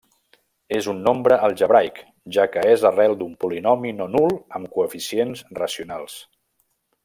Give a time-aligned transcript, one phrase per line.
[0.77, 2.01] És un nombre algebraic,
[2.37, 6.21] ja que és arrel d'un polinomi no nul amb coeficients racionals.